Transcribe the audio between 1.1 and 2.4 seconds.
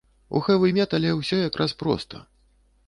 ўсё як раз проста.